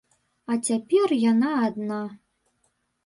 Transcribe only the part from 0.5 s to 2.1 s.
А цяпер яна адна.